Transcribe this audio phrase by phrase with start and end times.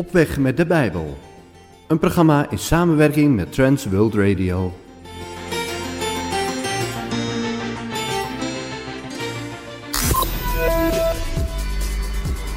[0.00, 1.18] Op weg met de Bijbel.
[1.88, 4.72] Een programma in samenwerking met Trans World Radio.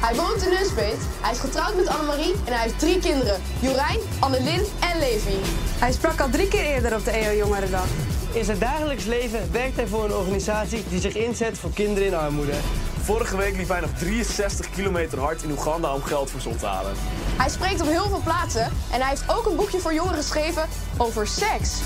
[0.00, 3.40] Hij woont in Nunspeet, hij is getrouwd met Annemarie en hij heeft drie kinderen.
[3.60, 5.38] Jorijn, Annelien en Levi.
[5.78, 7.86] Hij sprak al drie keer eerder op de EO Jongerendag.
[8.32, 12.14] In zijn dagelijks leven werkt hij voor een organisatie die zich inzet voor kinderen in
[12.14, 12.56] armoede.
[13.00, 16.58] Vorige week liep hij nog 63 kilometer hard in Oeganda om geld voor ze op
[16.58, 16.92] te halen.
[17.36, 20.68] Hij spreekt op heel veel plaatsen en hij heeft ook een boekje voor jongeren geschreven
[20.96, 21.80] over seks.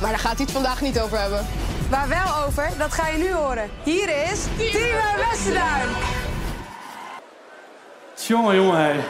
[0.00, 1.46] Maar daar gaat hij het vandaag niet over hebben.
[1.90, 3.70] Waar wel over, dat ga je nu horen.
[3.82, 5.88] Hier is Timo Westerduin.
[8.26, 9.00] Jongen, jongen, hé.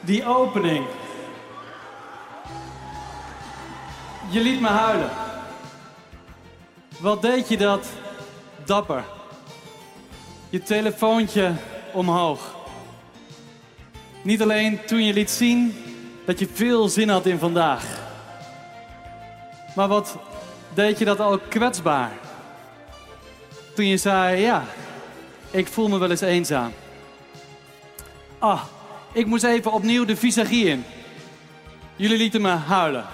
[0.00, 0.86] Die opening.
[4.30, 5.10] Je liet me huilen.
[6.98, 7.86] Wat deed je dat
[8.64, 9.04] dapper?
[10.50, 11.52] Je telefoontje
[11.92, 12.56] omhoog.
[14.22, 15.74] Niet alleen toen je liet zien
[16.26, 17.84] dat je veel zin had in vandaag.
[19.74, 20.16] Maar wat
[20.74, 22.12] deed je dat ook kwetsbaar?
[23.74, 24.64] Toen je zei, ja,
[25.50, 26.72] ik voel me wel eens eenzaam.
[28.38, 28.62] Ah,
[29.12, 30.84] ik moest even opnieuw de visagie in.
[31.96, 33.04] Jullie lieten me huilen.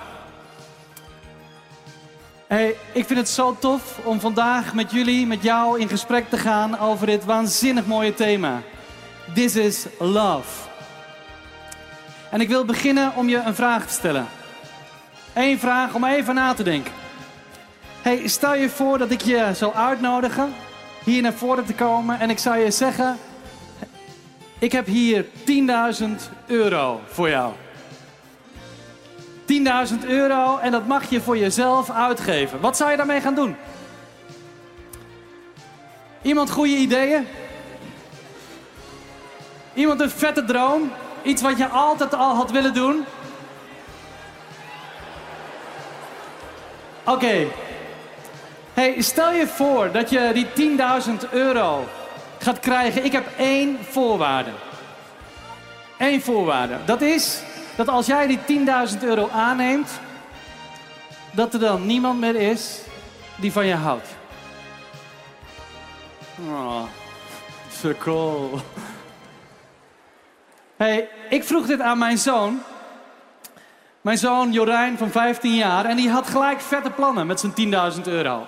[2.47, 6.39] Hey, ik vind het zo tof om vandaag met jullie, met jou in gesprek te
[6.39, 8.63] gaan over dit waanzinnig mooie thema.
[9.35, 10.73] This is love.
[12.35, 14.27] En ik wil beginnen om je een vraag te stellen.
[15.35, 16.93] Eén vraag om even na te denken.
[18.03, 20.55] Hey, stel je voor dat ik je zou uitnodigen
[21.05, 23.19] hier naar voren te komen en ik zou je zeggen:
[24.59, 26.05] Ik heb hier 10.000
[26.47, 27.53] euro voor jou.
[30.01, 32.61] 10.000 euro en dat mag je voor jezelf uitgeven.
[32.61, 33.57] Wat zou je daarmee gaan doen?
[36.23, 37.27] Iemand goede ideeën?
[39.75, 40.93] Iemand een vette droom?
[41.25, 43.05] Iets wat je altijd al had willen doen?
[47.05, 47.47] Oké.
[48.75, 50.79] Hey, stel je voor dat je die
[51.27, 51.89] 10.000 euro
[52.39, 53.05] gaat krijgen.
[53.05, 54.51] Ik heb één voorwaarde.
[55.99, 56.77] Eén voorwaarde.
[56.85, 57.43] Dat is
[57.77, 58.39] dat als jij die
[58.93, 59.91] 10.000 euro aanneemt,
[61.33, 62.81] dat er dan niemand meer is
[63.37, 64.09] die van je houdt.
[66.49, 66.83] Oh,
[67.81, 68.61] so cool.
[70.77, 72.61] Hey, ik vroeg dit aan mijn zoon.
[74.01, 75.85] Mijn zoon Jorijn van 15 jaar.
[75.85, 78.47] En die had gelijk vette plannen met zijn 10.000 euro.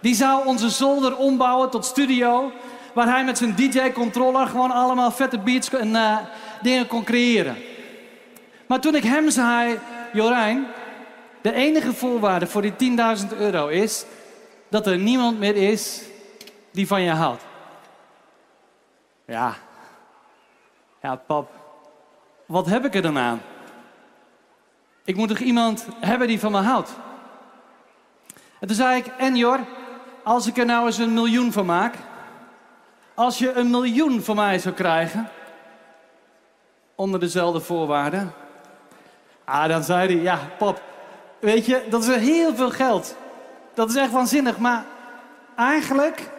[0.00, 2.52] Die zou onze zolder ombouwen tot studio.
[2.94, 6.16] Waar hij met zijn DJ-controller gewoon allemaal vette beats en uh,
[6.62, 7.56] dingen kon creëren.
[8.66, 9.78] Maar toen ik hem zei,
[10.12, 10.66] Jorijn,
[11.40, 12.96] de enige voorwaarde voor die
[13.32, 14.04] 10.000 euro is
[14.68, 16.02] dat er niemand meer is
[16.70, 17.42] die van je houdt.
[19.24, 19.54] Ja,
[21.02, 21.59] ja, pap,
[22.50, 23.40] wat heb ik er dan aan?
[25.04, 26.90] Ik moet toch iemand hebben die van me houdt?
[28.60, 29.58] En toen zei ik, en Jor,
[30.22, 31.94] als ik er nou eens een miljoen van maak,
[33.14, 35.28] als je een miljoen van mij zou krijgen,
[36.94, 38.32] onder dezelfde voorwaarden,
[39.50, 40.82] Ah, dan zei hij, ja, pap,
[41.38, 43.16] weet je, dat is heel veel geld.
[43.74, 44.84] Dat is echt waanzinnig, maar
[45.56, 46.30] eigenlijk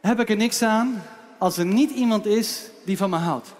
[0.00, 1.02] heb ik er niks aan
[1.38, 3.54] als er niet iemand is die van me houdt.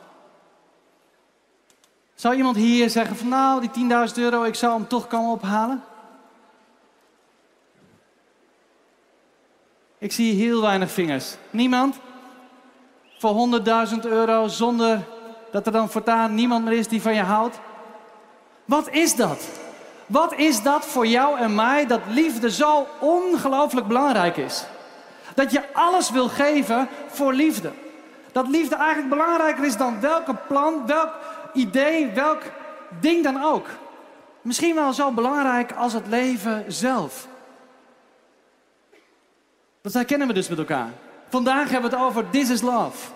[2.15, 5.85] Zou iemand hier zeggen van nou, die 10.000 euro, ik zou hem toch komen ophalen?
[9.99, 11.37] Ik zie heel weinig vingers.
[11.51, 11.97] Niemand?
[13.19, 13.61] Voor
[13.93, 15.01] 100.000 euro zonder
[15.51, 17.59] dat er dan voortaan niemand meer is die van je houdt?
[18.65, 19.49] Wat is dat?
[20.07, 24.65] Wat is dat voor jou en mij dat liefde zo ongelooflijk belangrijk is?
[25.35, 27.73] Dat je alles wil geven voor liefde.
[28.33, 31.13] Dat liefde eigenlijk belangrijker is dan welke plan, welk
[31.55, 32.43] idee, welk
[33.01, 33.67] ding dan ook.
[34.43, 37.29] Misschien wel zo belangrijk als het leven zelf.
[39.81, 40.93] Dat herkennen we dus met elkaar.
[41.29, 43.13] Vandaag hebben we het over This is Love.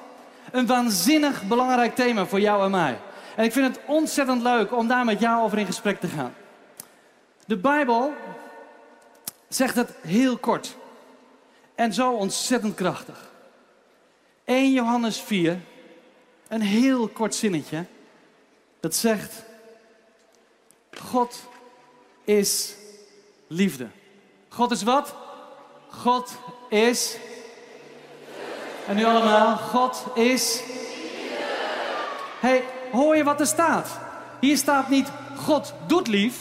[0.50, 2.98] Een waanzinnig belangrijk thema voor jou en mij.
[3.36, 6.34] En ik vind het ontzettend leuk om daar met jou over in gesprek te gaan.
[7.46, 8.14] De Bijbel
[9.48, 10.76] zegt het heel kort.
[11.74, 13.30] En zo ontzettend krachtig.
[14.44, 15.58] 1 Johannes 4,
[16.48, 17.84] een heel kort zinnetje.
[18.80, 19.42] Dat zegt,
[21.00, 21.42] God
[22.24, 22.74] is
[23.46, 23.88] liefde.
[24.48, 25.14] God is wat?
[25.88, 26.36] God
[26.68, 27.16] is.
[28.86, 30.62] En nu allemaal, God is.
[32.40, 33.98] Hey, hoor je wat er staat?
[34.40, 36.36] Hier staat niet God doet lief.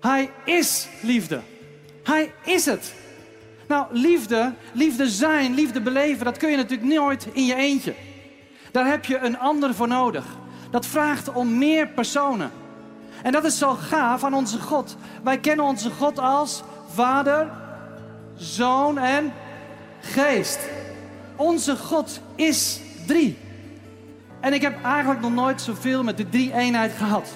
[0.00, 1.40] Hij is liefde.
[2.02, 2.94] Hij is het.
[3.68, 7.94] Nou, liefde, liefde zijn, liefde beleven, dat kun je natuurlijk nooit in je eentje.
[8.70, 10.24] Daar heb je een ander voor nodig.
[10.74, 12.50] Dat vraagt om meer personen.
[13.22, 14.96] En dat is zo gaaf aan onze God.
[15.22, 16.62] Wij kennen onze God als
[16.94, 17.50] Vader,
[18.36, 19.32] Zoon en
[20.00, 20.58] Geest.
[21.36, 23.38] Onze God is drie.
[24.40, 27.28] En ik heb eigenlijk nog nooit zoveel met de drie eenheid gehad.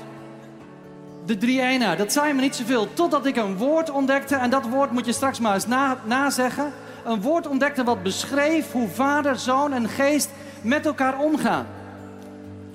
[1.26, 2.92] De drie eenheid, dat zei me niet zoveel.
[2.94, 6.72] Totdat ik een woord ontdekte, en dat woord moet je straks maar eens na, nazeggen.
[7.04, 10.30] Een woord ontdekte wat beschreef hoe Vader, Zoon en Geest
[10.62, 11.66] met elkaar omgaan.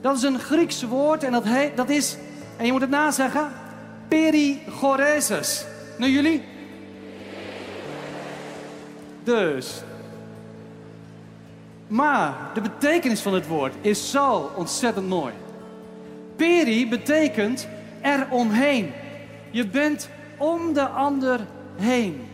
[0.03, 1.45] Dat is een Grieks woord en dat,
[1.75, 2.17] dat is,
[2.57, 3.51] en je moet het nazeggen,
[4.07, 5.65] perichoresis.
[5.97, 6.43] Nu jullie?
[9.23, 9.81] Dus.
[11.87, 15.33] Maar de betekenis van het woord is zo ontzettend mooi.
[16.35, 17.67] Peri betekent
[18.01, 18.91] er omheen.
[19.51, 21.39] Je bent om de ander
[21.75, 22.27] heen.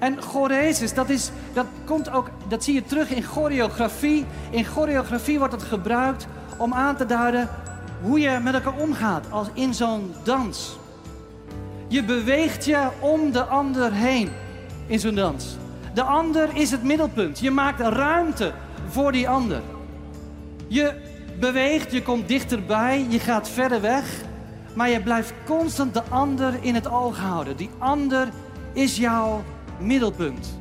[0.00, 4.26] En choresis, dat, is, dat, komt ook, dat zie je terug in choreografie.
[4.50, 6.26] In choreografie wordt het gebruikt
[6.56, 7.48] om aan te duiden
[8.02, 10.78] hoe je met elkaar omgaat als in zo'n dans.
[11.88, 14.30] Je beweegt je om de ander heen
[14.86, 15.56] in zo'n dans.
[15.94, 17.38] De ander is het middelpunt.
[17.38, 18.52] Je maakt ruimte
[18.88, 19.60] voor die ander.
[20.66, 20.94] Je
[21.40, 24.04] beweegt, je komt dichterbij, je gaat verder weg.
[24.74, 27.56] Maar je blijft constant de ander in het oog houden.
[27.56, 28.28] Die ander
[28.72, 29.42] is jouw
[29.80, 30.59] middelpunt.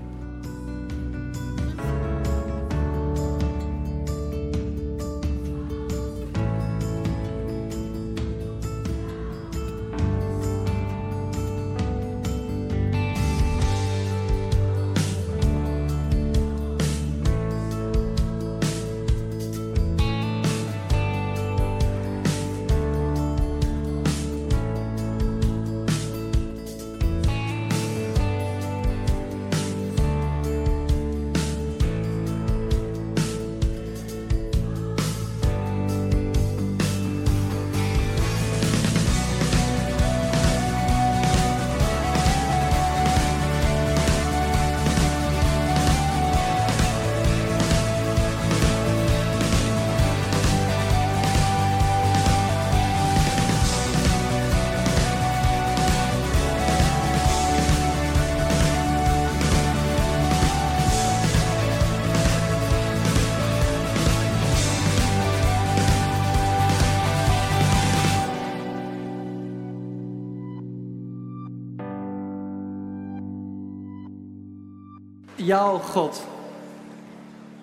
[75.50, 76.24] Jouw God,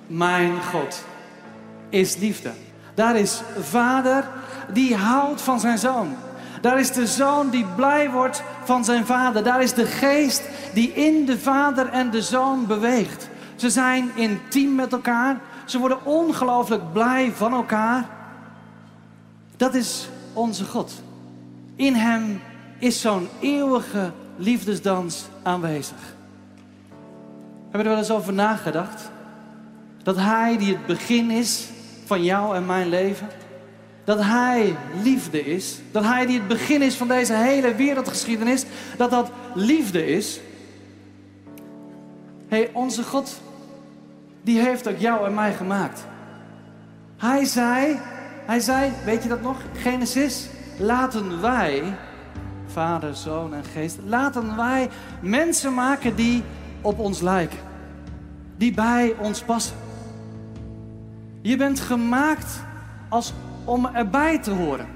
[0.06, 1.04] mijn God,
[1.88, 2.52] is liefde.
[2.94, 4.28] Daar is vader
[4.72, 6.14] die houdt van zijn zoon.
[6.60, 9.42] Daar is de zoon die blij wordt van zijn vader.
[9.42, 10.42] Daar is de geest
[10.74, 13.28] die in de vader en de zoon beweegt.
[13.56, 15.40] Ze zijn intiem met elkaar.
[15.64, 18.08] Ze worden ongelooflijk blij van elkaar.
[19.56, 20.92] Dat is onze God.
[21.76, 22.40] In hem
[22.78, 26.14] is zo'n eeuwige liefdesdans aanwezig.
[27.76, 29.10] Hebben er wel eens over nagedacht?
[30.02, 31.68] Dat Hij die het begin is
[32.04, 33.28] van jou en mijn leven.
[34.04, 35.78] Dat Hij liefde is.
[35.90, 38.64] Dat Hij die het begin is van deze hele wereldgeschiedenis.
[38.96, 40.40] Dat dat liefde is.
[42.48, 43.40] Hé, hey, onze God,
[44.42, 46.04] die heeft ook jou en mij gemaakt.
[47.16, 47.98] Hij zei,
[48.46, 49.56] hij zei, weet je dat nog?
[49.72, 51.82] Genesis, laten wij,
[52.66, 54.88] Vader, Zoon en Geest, laten wij
[55.20, 56.42] mensen maken die
[56.80, 57.65] op ons lijken.
[58.56, 59.76] Die bij ons passen.
[61.42, 62.60] Je bent gemaakt
[63.08, 63.32] als,
[63.64, 64.86] om erbij te horen.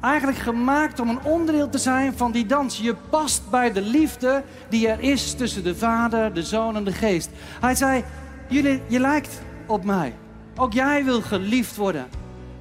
[0.00, 2.78] Eigenlijk gemaakt om een onderdeel te zijn van die dans.
[2.78, 6.92] Je past bij de liefde die er is tussen de Vader, de Zoon en de
[6.92, 7.30] Geest.
[7.60, 8.04] Hij zei,
[8.48, 10.14] jullie, je lijkt op mij.
[10.56, 12.06] Ook jij wil geliefd worden.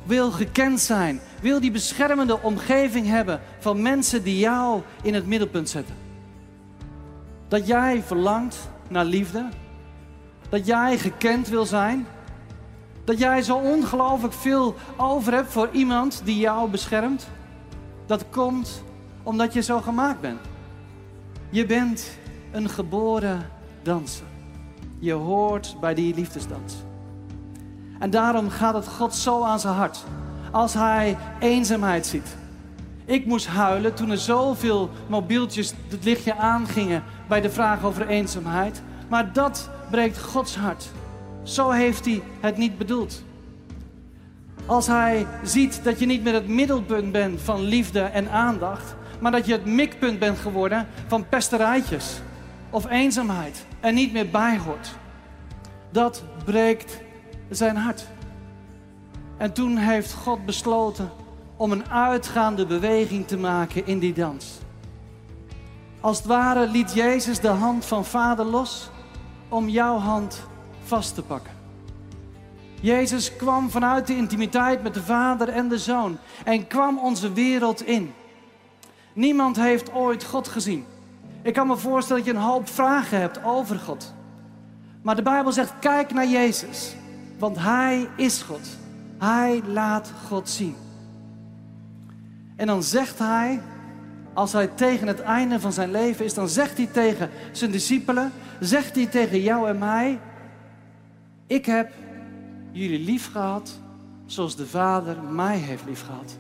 [0.04, 1.20] Wil gekend zijn.
[1.42, 5.96] Wil die beschermende omgeving hebben van mensen die jou in het middelpunt zetten.
[7.48, 9.50] Dat jij verlangt naar liefde.
[10.50, 12.08] Dat jij gekend wil zijn.
[13.04, 17.28] Dat jij zo ongelooflijk veel over hebt voor iemand die jou beschermt.
[18.06, 18.84] Dat komt
[19.24, 20.40] omdat je zo gemaakt bent.
[21.50, 22.18] Je bent
[22.52, 23.50] een geboren
[23.84, 24.26] danser.
[25.00, 26.76] Je hoort bij die liefdesdans.
[28.00, 30.04] En daarom gaat het God zo aan zijn hart.
[30.52, 32.38] Als hij eenzaamheid ziet.
[33.06, 38.82] Ik moest huilen toen er zoveel mobieltjes het lichtje aangingen bij de vraag over eenzaamheid.
[39.10, 40.90] Maar dat breekt Gods hart.
[41.44, 43.24] Zo heeft hij het niet bedoeld.
[44.66, 49.32] Als hij ziet dat je niet meer het middelpunt bent van liefde en aandacht, maar
[49.32, 52.20] dat je het mikpunt bent geworden van pesterijtjes
[52.70, 54.96] of eenzaamheid en niet meer bij hoort.
[55.92, 57.02] Dat breekt
[57.50, 58.08] zijn hart.
[59.38, 61.10] En toen heeft God besloten
[61.58, 64.60] om een uitgaande beweging te maken in die dans.
[66.00, 68.90] Als het ware liet Jezus de hand van Vader los
[69.50, 70.42] om jouw hand
[70.84, 71.52] vast te pakken.
[72.82, 77.86] Jezus kwam vanuit de intimiteit met de Vader en de Zoon en kwam onze wereld
[77.86, 78.14] in.
[79.14, 80.86] Niemand heeft ooit God gezien.
[81.42, 84.14] Ik kan me voorstellen dat je een hoop vragen hebt over God.
[85.02, 86.96] Maar de Bijbel zegt: kijk naar Jezus,
[87.40, 88.68] want Hij is God.
[89.18, 90.76] Hij laat God zien.
[92.56, 93.62] En dan zegt Hij,
[94.38, 98.32] als Hij tegen het einde van zijn leven is, dan zegt Hij tegen zijn discipelen,
[98.60, 100.20] zegt Hij tegen jou en mij:
[101.48, 101.92] Ik heb
[102.72, 103.80] jullie lief gehad
[104.26, 106.38] zoals de Vader mij heeft lief gehad.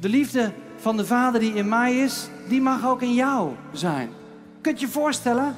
[0.00, 4.10] De liefde van de Vader die in mij is, die mag ook in jou zijn.
[4.60, 5.54] Kunt je voorstellen?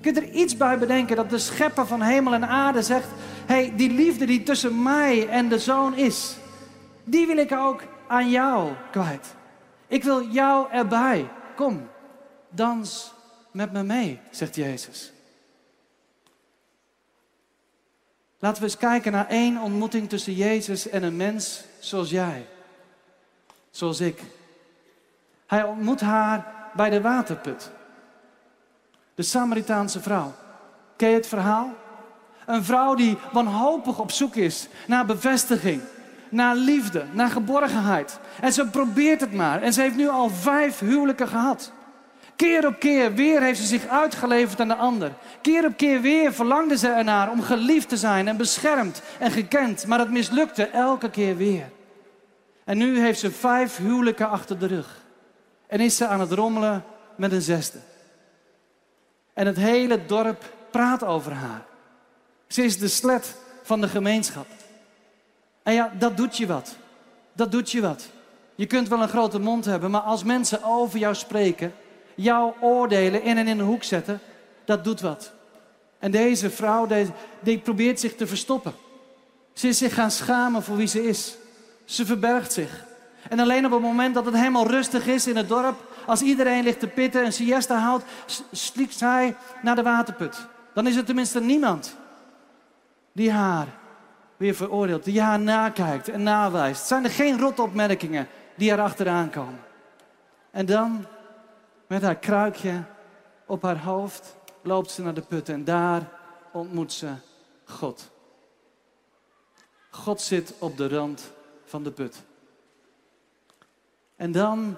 [0.00, 3.08] Kunt er iets bij bedenken dat de schepper van hemel en aarde zegt:
[3.46, 6.36] hey, die liefde die tussen mij en de zoon is,
[7.04, 9.40] die wil ik ook aan jou kwijt.
[9.92, 11.30] Ik wil jou erbij.
[11.56, 11.88] Kom,
[12.48, 13.12] dans
[13.50, 15.12] met me mee, zegt Jezus.
[18.38, 22.46] Laten we eens kijken naar één ontmoeting tussen Jezus en een mens zoals jij,
[23.70, 24.22] zoals ik.
[25.46, 27.70] Hij ontmoet haar bij de waterput.
[29.14, 30.32] De Samaritaanse vrouw.
[30.96, 31.74] Ken je het verhaal?
[32.46, 35.82] Een vrouw die wanhopig op zoek is naar bevestiging,
[36.32, 38.18] naar liefde, naar geborgenheid.
[38.40, 39.62] En ze probeert het maar.
[39.62, 41.72] En ze heeft nu al vijf huwelijken gehad.
[42.36, 45.12] Keer op keer weer heeft ze zich uitgeleverd aan de ander.
[45.40, 49.86] Keer op keer weer verlangde ze ernaar om geliefd te zijn en beschermd en gekend.
[49.86, 51.70] Maar het mislukte elke keer weer.
[52.64, 54.96] En nu heeft ze vijf huwelijken achter de rug.
[55.66, 56.84] En is ze aan het rommelen
[57.16, 57.78] met een zesde.
[59.34, 61.62] En het hele dorp praat over haar.
[62.46, 64.46] Ze is de slet van de gemeenschap.
[65.62, 66.76] En ja, dat doet je wat.
[67.32, 68.08] Dat doet je wat.
[68.54, 71.74] Je kunt wel een grote mond hebben, maar als mensen over jou spreken,
[72.14, 74.20] jou oordelen, in en in de hoek zetten,
[74.64, 75.32] dat doet wat.
[75.98, 76.86] En deze vrouw,
[77.40, 78.74] die, probeert zich te verstoppen.
[79.52, 81.34] Ze is zich gaan schamen voor wie ze is.
[81.84, 82.84] Ze verbergt zich.
[83.28, 85.76] En alleen op het moment dat het helemaal rustig is in het dorp,
[86.06, 88.04] als iedereen ligt te pitten en siesta houdt,
[88.52, 90.46] slikt zij naar de waterput.
[90.74, 91.96] Dan is er tenminste niemand
[93.12, 93.66] die haar
[94.42, 96.86] weer veroordeelt, die haar nakijkt en nawijst.
[96.86, 99.60] Zijn er geen rotopmerkingen die er achteraan komen.
[100.50, 101.06] En dan,
[101.86, 102.82] met haar kruikje
[103.46, 106.08] op haar hoofd, loopt ze naar de put en daar
[106.52, 107.08] ontmoet ze
[107.64, 108.10] God.
[109.90, 111.32] God zit op de rand
[111.64, 112.22] van de put.
[114.16, 114.76] En dan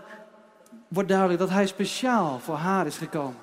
[0.88, 3.40] wordt duidelijk dat hij speciaal voor haar is gekomen.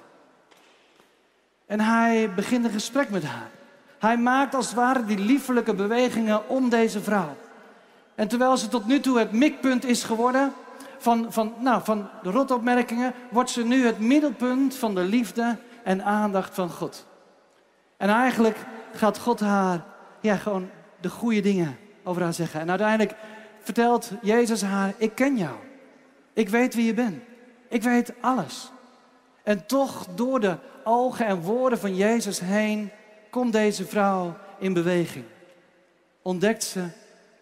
[1.65, 3.60] En hij begint een gesprek met haar.
[4.01, 7.35] Hij maakt als het ware die liefelijke bewegingen om deze vrouw.
[8.15, 10.53] En terwijl ze tot nu toe het mikpunt is geworden
[10.97, 16.03] van, van, nou, van de rotopmerkingen, wordt ze nu het middelpunt van de liefde en
[16.03, 17.05] aandacht van God.
[17.97, 18.57] En eigenlijk
[18.93, 19.83] gaat God haar
[20.19, 20.69] ja, gewoon
[21.01, 22.59] de goede dingen over haar zeggen.
[22.59, 23.15] En uiteindelijk
[23.59, 25.55] vertelt Jezus haar: Ik ken jou.
[26.33, 27.23] Ik weet wie je bent.
[27.69, 28.71] Ik weet alles.
[29.43, 32.91] En toch door de ogen en woorden van Jezus heen
[33.31, 35.25] komt deze vrouw in beweging.
[36.21, 36.87] Ontdekt ze,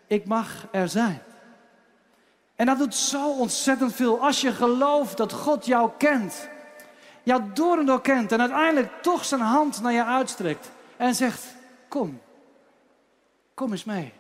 [0.08, 1.22] ik mag er zijn.
[2.56, 6.50] En dat doet zo ontzettend veel als je gelooft dat God jou kent.
[7.24, 11.44] Jou door en door kent en uiteindelijk toch zijn hand naar je uitstrekt en zegt,
[11.88, 12.22] kom,
[13.54, 14.14] kom eens mee.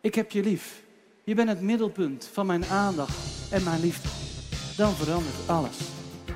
[0.00, 0.82] Ik heb je lief.
[1.24, 3.16] Je bent het middelpunt van mijn aandacht
[3.50, 4.08] en mijn liefde.
[4.76, 5.78] Dan verandert alles.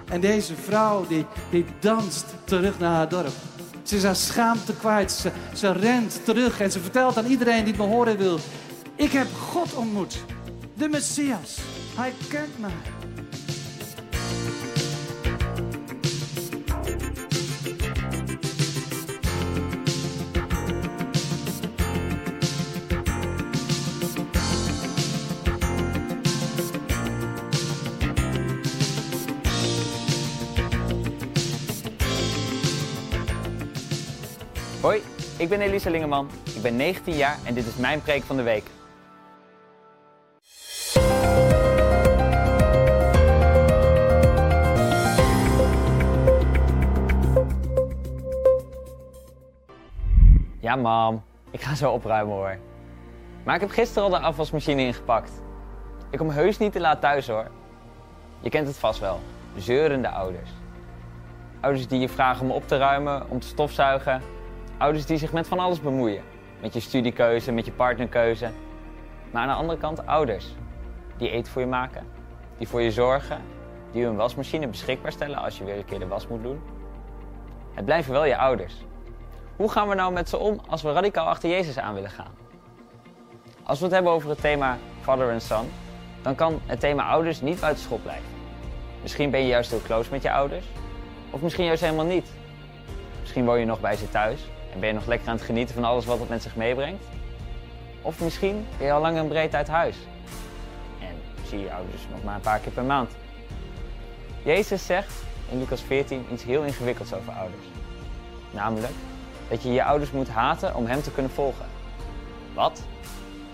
[0.09, 3.52] En deze vrouw die, die danst terug naar haar dorp.
[3.83, 5.13] Ze is haar schaamte kwijt.
[5.13, 8.39] Ze, ze rent terug en ze vertelt aan iedereen die het me horen wil.
[8.97, 10.25] Ik heb God ontmoet.
[10.75, 11.59] De Messias.
[11.97, 12.71] Hij kent mij.
[35.43, 36.31] Ik ben Elisa Lingeman.
[36.55, 38.65] Ik ben 19 jaar en dit is mijn preek van de week.
[50.61, 51.23] Ja, mam.
[51.51, 52.59] Ik ga zo opruimen hoor.
[53.45, 55.33] Maar ik heb gisteren al de afwasmachine ingepakt.
[56.11, 57.51] Ik kom heus niet te laat thuis hoor.
[58.41, 59.21] Je kent het vast wel.
[59.57, 60.51] Zeurende ouders.
[61.61, 64.23] Ouders die je vragen om op te ruimen, om te stofzuigen.
[64.83, 66.23] Ouders die zich met van alles bemoeien.
[66.61, 68.51] met je studiekeuze, met je partnerkeuze.
[69.31, 70.47] Maar aan de andere kant ouders,
[71.17, 72.07] die eten voor je maken,
[72.59, 73.41] die voor je zorgen,
[73.93, 76.61] die hun wasmachine beschikbaar stellen als je weer een keer de was moet doen.
[77.75, 78.75] Het blijven wel je ouders.
[79.57, 82.35] Hoe gaan we nou met ze om als we radicaal achter Jezus aan willen gaan?
[83.63, 85.71] Als we het hebben over het thema Father en Son,
[86.23, 88.31] dan kan het thema ouders niet buiten schot blijven.
[89.03, 90.67] Misschien ben je juist heel close met je ouders,
[91.31, 92.31] of misschien juist helemaal niet.
[93.21, 95.75] Misschien woon je nog bij ze thuis en ben je nog lekker aan het genieten
[95.75, 97.05] van alles wat het met zich meebrengt.
[98.03, 99.97] Of misschien ben je al lang en breed uit huis
[101.01, 103.11] en zie je ouders nog maar een paar keer per maand.
[104.43, 105.13] Jezus zegt
[105.51, 107.65] in Lucas 14 iets heel ingewikkelds over ouders.
[108.51, 108.93] Namelijk
[109.49, 111.67] dat je je ouders moet haten om hem te kunnen volgen.
[112.55, 112.83] Wat?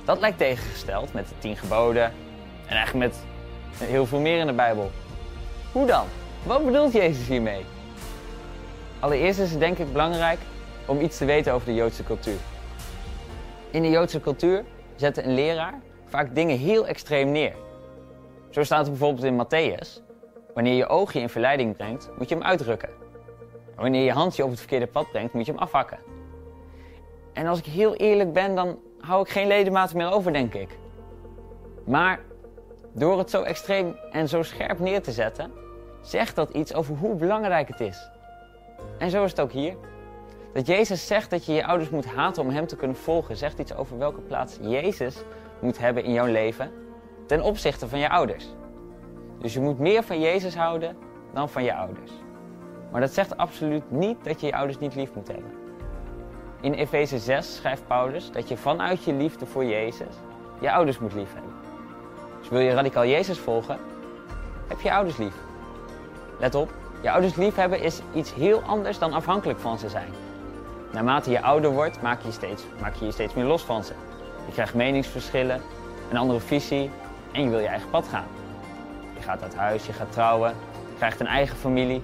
[0.05, 2.13] Dat lijkt tegengesteld met de tien geboden
[2.67, 3.19] en eigenlijk met
[3.89, 4.91] heel veel meer in de Bijbel.
[5.73, 6.07] Hoe dan?
[6.43, 7.65] Wat bedoelt Jezus hiermee?
[9.01, 10.39] Allereerst is het denk ik belangrijk
[10.89, 12.39] om iets te weten over de Joodse cultuur.
[13.71, 14.65] In de Joodse cultuur
[14.97, 17.55] zette een leraar vaak dingen heel extreem neer.
[18.51, 20.03] Zo staat er bijvoorbeeld in Matthäus:
[20.55, 22.89] Wanneer je oog je in verleiding brengt, moet je hem uitrukken.
[23.77, 25.99] En wanneer je hand je op het verkeerde pad brengt, moet je hem afhakken.
[27.33, 30.79] En als ik heel eerlijk ben, dan hou ik geen ledematen meer over, denk ik.
[31.85, 32.21] Maar
[32.93, 35.53] door het zo extreem en zo scherp neer te zetten,
[36.01, 38.11] zegt dat iets over hoe belangrijk het is.
[38.99, 39.77] En zo is het ook hier.
[40.59, 43.59] Dat Jezus zegt dat je je ouders moet haten om Hem te kunnen volgen, zegt
[43.59, 45.17] iets over welke plaats Jezus
[45.61, 46.71] moet hebben in jouw leven
[47.27, 48.47] ten opzichte van je ouders.
[49.41, 50.97] Dus je moet meer van Jezus houden
[51.33, 52.13] dan van je ouders.
[52.91, 55.53] Maar dat zegt absoluut niet dat je je ouders niet lief moet hebben.
[56.61, 60.15] In Efeze 6 schrijft Paulus dat je vanuit je liefde voor Jezus
[60.61, 61.53] je ouders moet lief hebben.
[62.39, 63.79] Dus wil je radicaal Jezus volgen,
[64.69, 65.35] heb je ouders lief.
[66.39, 70.27] Let op, je ouders lief hebben is iets heel anders dan afhankelijk van ze zijn.
[70.93, 73.93] Naarmate je ouder wordt, maak je, steeds, maak je je steeds meer los van ze.
[74.47, 75.61] Je krijgt meningsverschillen,
[76.11, 76.91] een andere visie
[77.33, 78.27] en je wil je eigen pad gaan.
[79.17, 80.55] Je gaat uit huis, je gaat trouwen,
[80.89, 82.03] je krijgt een eigen familie.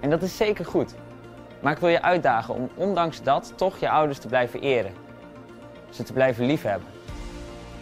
[0.00, 0.94] En dat is zeker goed.
[1.60, 4.92] Maar ik wil je uitdagen om ondanks dat toch je ouders te blijven eren.
[5.90, 6.88] Ze te blijven liefhebben.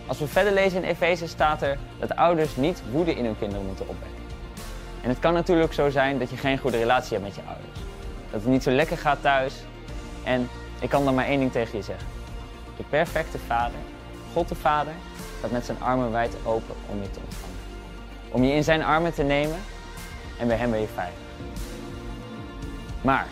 [0.06, 3.66] Als we verder lezen in Efeze staat er dat ouders niet woede in hun kinderen
[3.66, 4.20] moeten opwekken.
[5.02, 7.78] En het kan natuurlijk zo zijn dat je geen goede relatie hebt met je ouders.
[8.30, 9.54] Dat het niet zo lekker gaat thuis.
[10.26, 10.48] En
[10.80, 12.06] ik kan dan maar één ding tegen je zeggen.
[12.76, 13.78] De perfecte vader,
[14.32, 14.92] God de Vader,
[15.38, 17.56] staat met zijn armen wijd open om je te ontvangen.
[18.30, 19.58] Om je in zijn armen te nemen
[20.38, 21.18] en bij hem ben je veilig.
[23.00, 23.26] Maar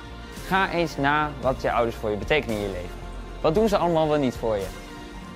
[0.47, 2.97] ga eens na wat je ouders voor je betekenen in je leven.
[3.41, 4.67] Wat doen ze allemaal wel niet voor je?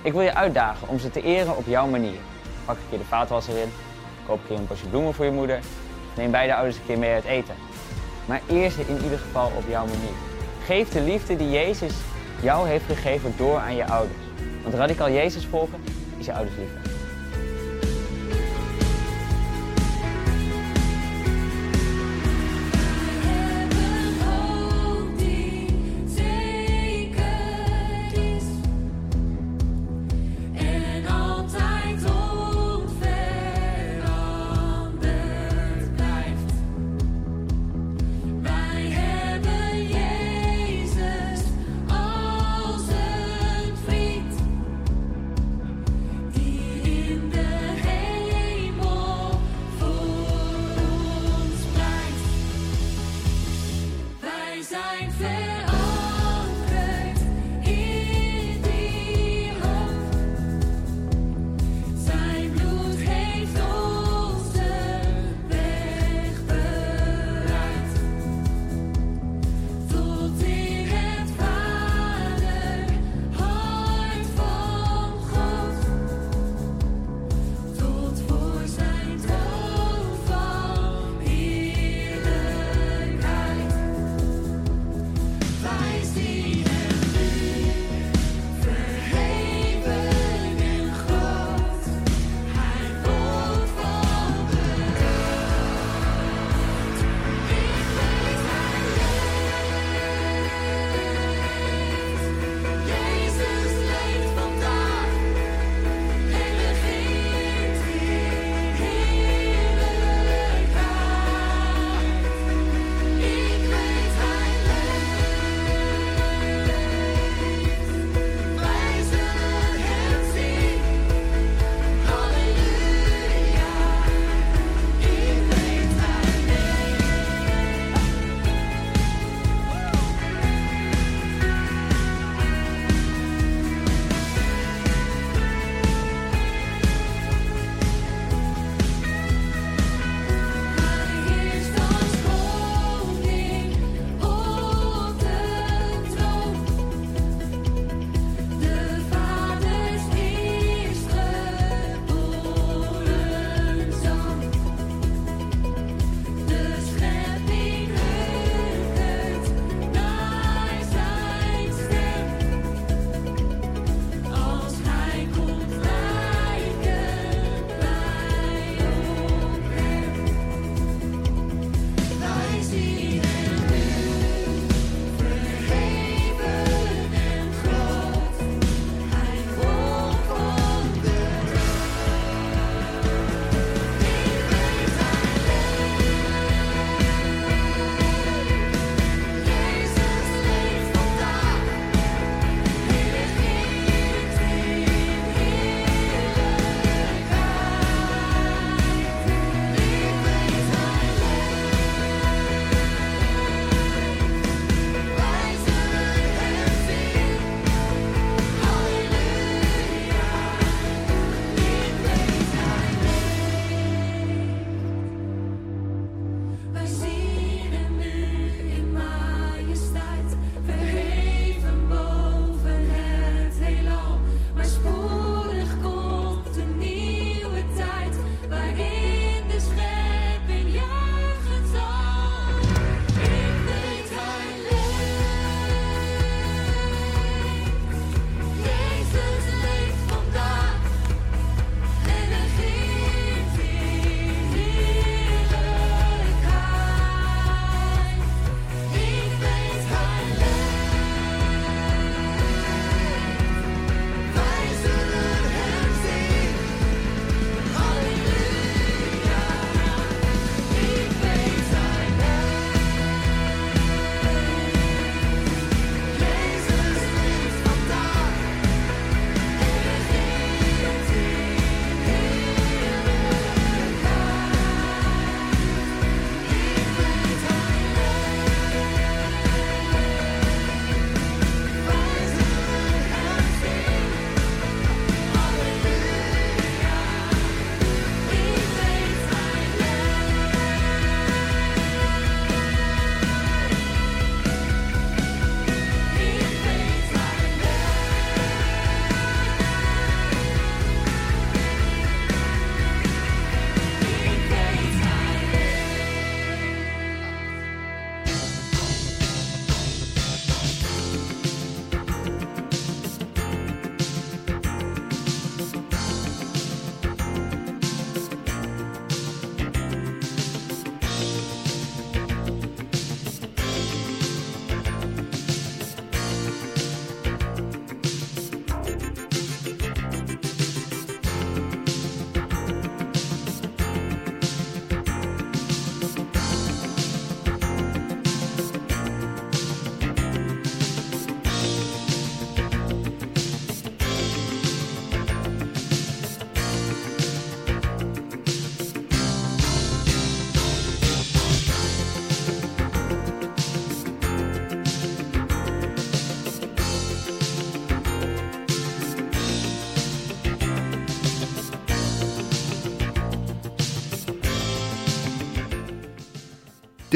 [0.01, 2.19] Ik wil je uitdagen om ze te eren op jouw manier.
[2.65, 3.71] Pak een keer de vaatwasser in,
[4.25, 5.59] koop een keer een bosje bloemen voor je moeder,
[6.15, 7.55] neem beide ouders een keer mee uit eten.
[8.25, 10.28] Maar eer ze in ieder geval op jouw manier.
[10.69, 11.93] Geef de liefde die Jezus
[12.41, 14.19] jou heeft gegeven door aan je ouders.
[14.63, 15.79] Want radicaal Jezus volgen
[16.17, 16.98] is je ouders lief.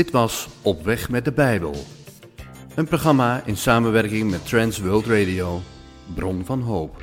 [0.03, 1.75] Dit was Op weg met de Bijbel.
[2.75, 5.61] Een programma in samenwerking met Trans World Radio,
[6.15, 7.02] Bron van Hoop.